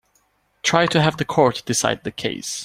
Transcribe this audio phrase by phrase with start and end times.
[0.63, 2.59] Try to have the court decide the case.